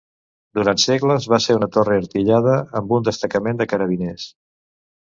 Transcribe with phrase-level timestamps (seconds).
[0.59, 4.31] Durant segles va ser una torre artillada amb un destacament de carabiners.